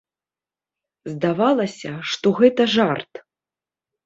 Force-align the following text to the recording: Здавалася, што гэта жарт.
Здавалася, 1.11 1.91
што 2.13 2.27
гэта 2.41 2.69
жарт. 2.79 3.23